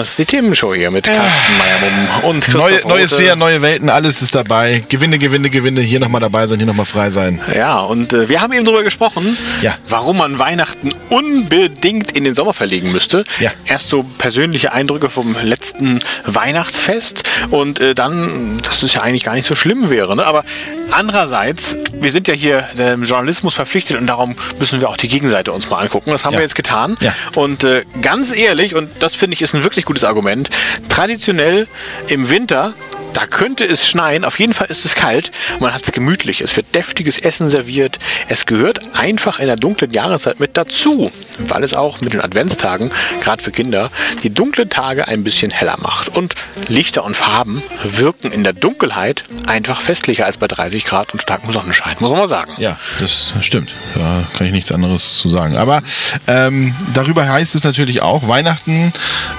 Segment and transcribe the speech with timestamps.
[0.00, 3.18] Das ist die Themenshow hier mit Carsten Meyer und Christoph Neue, neues.
[3.18, 4.82] Jahr, neue Welten, alles ist dabei.
[4.88, 5.82] Gewinne, Gewinne, Gewinne.
[5.82, 7.38] Hier nochmal dabei sein, hier nochmal frei sein.
[7.54, 9.74] Ja, und äh, wir haben eben darüber gesprochen, Ja.
[9.86, 13.24] warum man Weihnachten unbedingt in den Sommer verlegen müsste.
[13.40, 13.50] Ja.
[13.66, 19.34] Erst so persönliche Eindrücke vom letzten Weihnachtsfest und äh, dann, dass es ja eigentlich gar
[19.34, 20.16] nicht so schlimm wäre.
[20.16, 20.24] Ne?
[20.24, 20.44] Aber
[20.90, 25.52] andererseits, wir sind ja hier dem Journalismus verpflichtet und darum müssen wir auch die Gegenseite
[25.52, 26.10] uns mal angucken.
[26.10, 26.38] Das haben Ja.
[26.38, 26.96] wir jetzt getan.
[27.36, 30.48] Und äh, ganz ehrlich, und das finde ich ist ein wirklich gutes Argument,
[30.88, 31.66] traditionell
[32.06, 32.72] im Winter,
[33.14, 36.40] da könnte es schneien, auf jeden Fall ist es kalt und man hat es gemütlich.
[36.40, 37.98] Es wird deftiges Essen serviert.
[38.28, 42.90] Es gehört einfach in der dunklen Jahreszeit mit dazu, weil es auch mit den Adventstagen,
[43.22, 43.90] gerade für Kinder,
[44.22, 46.16] die dunklen Tage ein bisschen heller macht.
[46.16, 46.34] Und
[46.68, 51.50] Lichter und Farben wirken in der Dunkelheit einfach festlicher als bei 30 Grad und starkem
[51.50, 52.52] Sonnenschein, muss man mal sagen.
[52.58, 53.74] Ja, das stimmt.
[53.94, 55.56] Da kann ich nichts anderes zu sagen.
[55.56, 55.82] Aber
[56.26, 58.92] ähm, darüber heißt es natürlich auch, Weihnachten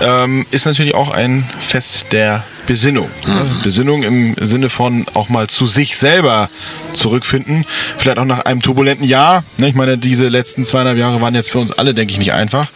[0.00, 3.08] ähm, ist natürlich auch ein Fest der Besinnung.
[3.26, 3.46] ne?
[3.62, 6.50] Besinnung im Sinne von auch mal zu sich selber
[6.92, 7.64] zurückfinden.
[7.96, 9.44] Vielleicht auch nach einem turbulenten Jahr.
[9.56, 9.68] Ne?
[9.68, 12.68] Ich meine, diese letzten zweieinhalb Jahre waren jetzt für uns alle, denke ich, nicht einfach.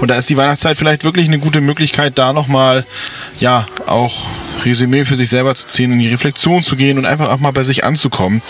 [0.00, 2.84] Und da ist die Weihnachtszeit vielleicht wirklich eine gute Möglichkeit, da nochmal,
[3.38, 4.26] ja, auch
[4.64, 7.52] Resümee für sich selber zu ziehen, in die Reflexion zu gehen und einfach auch mal
[7.52, 8.42] bei sich anzukommen.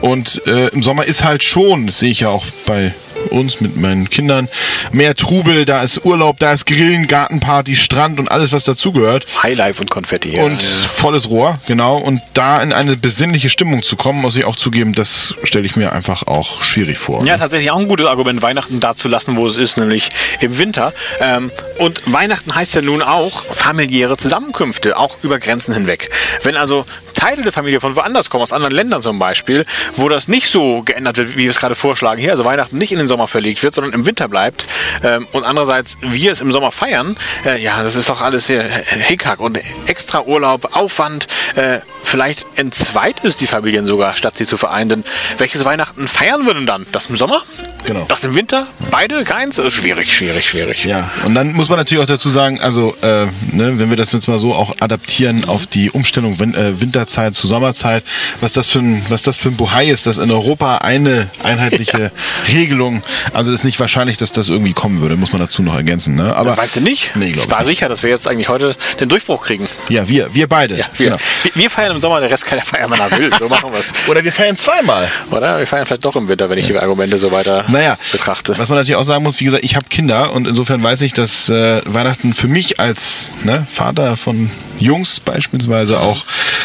[0.00, 2.92] Und äh, im Sommer ist halt schon, das sehe ich ja auch bei
[3.26, 4.48] uns mit meinen Kindern,
[4.92, 9.26] mehr Trubel, da ist Urlaub, da ist Grillen, Gartenparty, Strand und alles, was dazugehört.
[9.42, 10.36] Highlife und Konfetti.
[10.36, 10.44] ja.
[10.44, 11.98] Und volles Rohr, genau.
[11.98, 15.76] Und da in eine besinnliche Stimmung zu kommen, muss ich auch zugeben, das stelle ich
[15.76, 17.24] mir einfach auch schwierig vor.
[17.24, 20.10] Ja, tatsächlich auch ein gutes Argument, Weihnachten da zu lassen, wo es ist, nämlich
[20.40, 20.92] im Winter.
[21.20, 26.10] Ähm, und Weihnachten heißt ja nun auch familiäre Zusammenkünfte, auch über Grenzen hinweg.
[26.42, 29.64] Wenn also Teile der Familie von woanders kommen, aus anderen Ländern zum Beispiel,
[29.96, 32.92] wo das nicht so geändert wird, wie wir es gerade vorschlagen hier, also Weihnachten nicht
[32.92, 34.66] in den Sommer verlegt wird, sondern im Winter bleibt
[35.02, 38.62] ähm, und andererseits wir es im Sommer feiern, äh, ja, das ist doch alles hier
[38.62, 41.26] Hickhack und extra Urlaub, Aufwand,
[41.56, 44.88] äh, vielleicht entzweit es die Familien sogar, statt sie zu vereinen.
[44.88, 45.04] Denn
[45.38, 46.86] welches Weihnachten feiern wir denn dann?
[46.92, 47.42] Das im Sommer?
[47.86, 48.04] Genau.
[48.08, 48.66] Das im Winter?
[48.90, 49.24] Beide?
[49.24, 49.58] Keins?
[49.58, 50.84] Äh, Schwierig, schwierig, schwierig.
[50.84, 54.12] Ja, und dann muss man natürlich auch dazu sagen, also äh, ne, wenn wir das
[54.12, 56.80] jetzt mal so auch adaptieren auf die Umstellung Win äh,
[57.16, 58.04] Winterzeit zu Sommerzeit,
[58.40, 62.12] was das für ein, was das für ein Buhai ist, dass in Europa eine einheitliche
[62.52, 66.14] Regelung, also ist nicht wahrscheinlich, dass das irgendwie kommen würde, muss man dazu noch ergänzen.
[66.14, 66.34] Ne?
[66.36, 67.16] Aber Weißt du nicht?
[67.16, 67.78] Nee, ich war ich nicht.
[67.78, 69.66] sicher, dass wir jetzt eigentlich heute den Durchbruch kriegen.
[69.88, 70.76] ja, wir, wir beide.
[70.76, 71.18] Ja, wir, Genau.
[71.42, 73.30] wir, wir feiern im Sommer, der Rest kann ja feiern, wenn er will.
[73.38, 73.92] So machen wir es.
[74.08, 75.08] Oder wir feiern zweimal.
[75.30, 75.58] Oder?
[75.58, 78.56] Wir feiern vielleicht doch im Winter, wenn ich die Argumente so weiter Naja, betrachte.
[78.58, 81.12] was man natürlich auch sagen muss, wie gesagt, ich habe Kinder und insofern weiß ich,
[81.14, 86.24] dass äh, Weihnachten für mich als ne, Vater von Jungs beispielsweise auch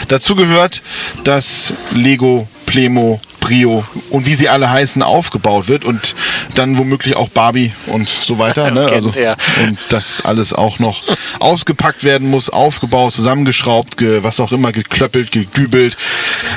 [0.09, 0.81] dazu gehört,
[1.23, 6.15] dass Lego, Plemo, Brio und wie sie alle heißen aufgebaut wird und
[6.55, 8.69] dann womöglich auch Barbie und so weiter.
[8.71, 8.85] Ne?
[8.85, 9.35] Okay, Also, ja.
[9.63, 11.03] Und das alles auch noch
[11.39, 15.97] ausgepackt werden muss, aufgebaut, zusammengeschraubt, ge, was auch immer, geklöppelt, gedübelt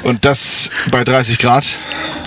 [0.02, 1.64] und das bei 30 Grad.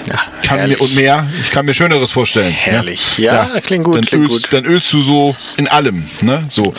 [0.07, 2.51] Ja, Kann mir, und mehr, ich kann mir Schöneres vorstellen.
[2.51, 3.17] Herrlich.
[3.17, 4.53] Ja, klingt gut, Dann, klingt ölst, gut.
[4.53, 6.05] dann ölst du so in allem.
[6.21, 6.45] Ne?
[6.49, 6.73] So.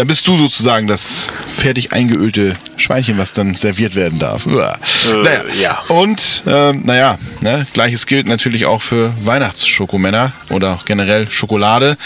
[0.00, 4.46] Dann bist du sozusagen das fertig eingeölte Schweinchen, was dann serviert werden darf.
[4.46, 4.78] Uah.
[5.22, 5.42] naja.
[5.42, 5.78] Äh, ja.
[5.88, 7.66] Und ähm, naja, ne?
[7.74, 11.98] gleiches gilt natürlich auch für Weihnachtsschokomänner oder auch generell Schokolade,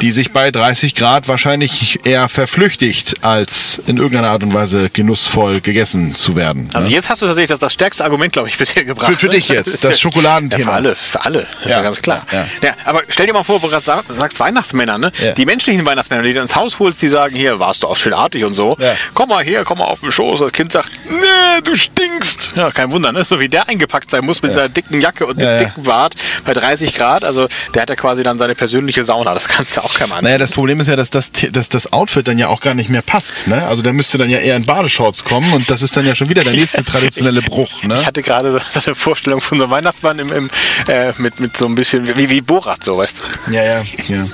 [0.00, 5.60] die sich bei 30 Grad wahrscheinlich eher verflüchtigt, als in irgendeiner Art und Weise genussvoll
[5.60, 6.70] gegessen zu werden.
[6.72, 6.94] Also ne?
[6.94, 9.10] jetzt hast du tatsächlich das, das stärkste Argument, glaube ich, bisher gebracht.
[9.10, 10.60] Für- für dich jetzt, ist das Schokoladenthema.
[10.60, 11.38] Ja, für alle, für alle.
[11.56, 12.22] Das ist Ja, ja ganz klar.
[12.62, 15.10] ja, aber stell dir mal vor, wo du gerade sag, sagst Weihnachtsmänner, ne?
[15.36, 18.14] Die menschlichen Weihnachtsmänner, die du ins Haus holst, die sagen, hier, warst du auch schön
[18.14, 18.76] artig und so.
[18.78, 18.94] Ja.
[19.14, 20.40] Komm mal her, komm mal auf den Schoß.
[20.40, 22.52] Das Kind sagt, nee, du stinkst.
[22.56, 23.24] Ja, kein Wunder, ne?
[23.24, 25.58] So wie der eingepackt sein muss mit seiner dicken Jacke und dem Ja, ja.
[25.64, 26.14] dicken Bart
[26.44, 27.24] bei 30 Grad.
[27.24, 29.34] Also der hat ja quasi dann seine persönliche Sauna.
[29.34, 30.24] Das kannst du auch keinem an.
[30.24, 32.90] Naja, das Problem ist ja, dass das, dass das Outfit dann ja auch gar nicht
[32.90, 33.46] mehr passt.
[33.46, 33.64] Ne?
[33.66, 36.28] Also der müsste dann ja eher in Badeshorts kommen und das ist dann ja schon
[36.30, 37.82] wieder der nächste traditionelle Bruch.
[37.84, 37.94] Ne?
[37.98, 40.50] Ich hatte gerade so, so eine Vorstellung von so einem Weihnachtsmann im, im,
[40.88, 43.52] äh, mit, mit so ein bisschen wie, wie Borat, so weißt du.
[43.52, 44.24] Ja, ja, ja.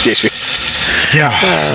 [0.00, 0.30] Sehr schön.
[1.16, 1.32] Ja,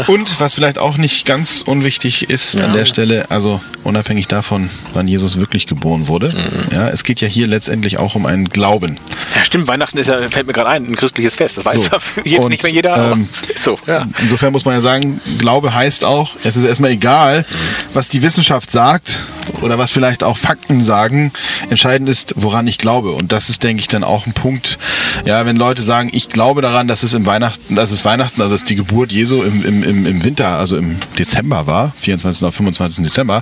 [0.08, 5.08] und was vielleicht auch nicht ganz unwichtig ist an der Stelle, also unabhängig davon, wann
[5.08, 6.34] Jesus wirklich geboren wurde,
[6.72, 8.98] ja, es geht ja hier letztendlich auch um einen Glauben.
[9.36, 11.58] Ja, stimmt, Weihnachten ist ja, fällt mir gerade ein, ein christliches Fest.
[11.58, 11.82] Das weiß So.
[11.82, 14.06] zwar je- Und, nicht mehr jeder, ähm, so, ja.
[14.20, 17.46] Insofern muss man ja sagen, Glaube heißt auch, es ist erstmal egal,
[17.94, 19.20] was die Wissenschaft sagt,
[19.62, 21.32] oder was vielleicht auch Fakten sagen.
[21.70, 23.12] Entscheidend ist, woran ich glaube.
[23.12, 24.78] Und das ist, denke ich, dann auch ein Punkt.
[25.26, 28.54] Ja, wenn Leute sagen, ich glaube daran, dass es im Weihnachten, dass es Weihnachten, also
[28.54, 32.44] dass die Geburt Jesu im, im, im, im Winter, also im Dezember war, 24.
[32.44, 33.04] oder 25.
[33.04, 33.42] Dezember,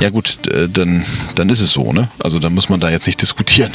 [0.00, 0.38] ja gut,
[0.68, 1.04] dann,
[1.34, 2.08] dann ist es so, ne?
[2.22, 3.70] Also dann muss man da jetzt nicht diskutieren.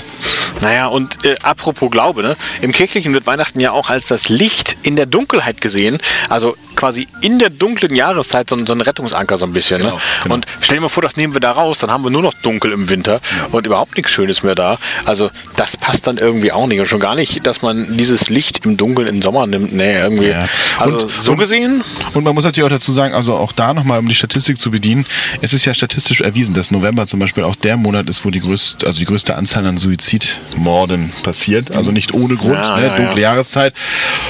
[0.62, 2.35] Naja, und äh, apropos Glaube, ne?
[2.62, 5.97] Im Kirchlichen wird Weihnachten ja auch als das Licht in der Dunkelheit gesehen.
[6.29, 9.81] Also quasi in der dunklen Jahreszeit so, ein- so ein Rettungsanker so ein bisschen.
[9.81, 10.01] Genau, ne?
[10.23, 10.35] genau.
[10.35, 12.33] Und stell dir mal vor, das nehmen wir da raus, dann haben wir nur noch
[12.33, 13.19] dunkel im Winter
[13.51, 14.77] und überhaupt nichts Schönes mehr da.
[15.05, 16.79] Also das passt dann irgendwie auch nicht.
[16.79, 19.73] Und schon gar nicht, dass man dieses Licht im Dunkeln im Sommer nimmt.
[19.73, 20.27] Nee, irgendwie.
[20.29, 20.47] Ja.
[20.79, 23.99] Also Und- so gesehen, Und man muss natürlich auch dazu sagen, also auch da nochmal,
[23.99, 25.05] um die Statistik zu bedienen,
[25.41, 28.39] es ist ja statistisch erwiesen, dass November zum Beispiel auch der Monat ist, wo die
[28.41, 31.75] größte, also die größte Anzahl an Suizidmorden passiert.
[31.75, 32.87] Also nicht ohne Grund, Ja, ne?
[32.87, 33.29] ja, dunkle ja.
[33.29, 33.73] Jahreszeit.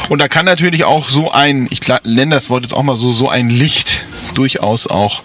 [0.09, 3.11] Und da kann natürlich auch so ein, ich nenne das Wort jetzt auch mal so,
[3.11, 5.23] so ein Licht durchaus auch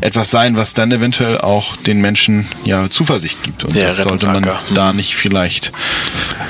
[0.00, 3.64] etwas sein, was dann eventuell auch den Menschen ja Zuversicht gibt.
[3.64, 5.72] Und Der das sollte man da nicht vielleicht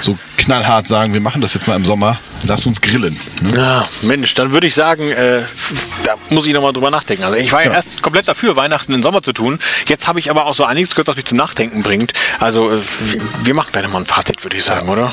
[0.00, 3.18] so knallhart sagen, wir machen das jetzt mal im Sommer, lass uns grillen.
[3.42, 3.58] Ne?
[3.58, 5.42] Ja, Mensch, dann würde ich sagen, äh,
[6.04, 7.24] da muss ich nochmal drüber nachdenken.
[7.24, 9.58] Also ich war ja, erst komplett dafür, Weihnachten im Sommer zu tun.
[9.86, 12.12] Jetzt habe ich aber auch so einiges gehört, was mich zum Nachdenken bringt.
[12.40, 12.80] Also äh,
[13.42, 15.12] wir, machen gleich mal ein Fazit, würde ich sagen, oder?